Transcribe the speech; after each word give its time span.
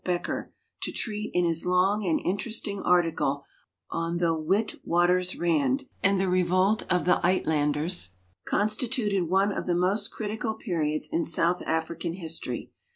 Becker 0.03 0.51
to 0.81 0.91
treat 0.91 1.29
in 1.35 1.45
his 1.45 1.63
long 1.67 2.03
and 2.07 2.19
interesting 2.25 2.81
article 2.81 3.45
on 3.91 4.17
the 4.17 4.33
Witwatersrand 4.33 5.87
and 6.01 6.19
the 6.19 6.27
Revolt 6.27 6.91
of 6.91 7.05
the 7.05 7.21
Uitlanders, 7.23 8.09
constituted 8.43 9.25
one 9.29 9.51
of 9.51 9.67
the 9.67 9.75
most 9.75 10.09
critical 10.09 10.55
periods 10.55 11.07
in 11.07 11.23
South 11.23 11.61
African 11.67 12.13
history. 12.13 12.71